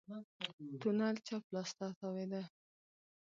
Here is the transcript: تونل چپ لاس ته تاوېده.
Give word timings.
تونل 0.79 1.15
چپ 1.27 1.43
لاس 1.53 1.69
ته 1.77 1.87
تاوېده. 1.99 2.41